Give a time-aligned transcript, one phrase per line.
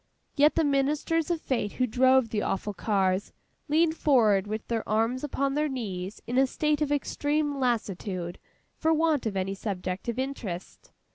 [0.35, 3.33] Yet, the Ministers of Fate who drove the awful cars,
[3.69, 8.39] leaned forward with their arms upon their knees in a state of extreme lassitude,
[8.75, 10.91] for want of any subject of interest.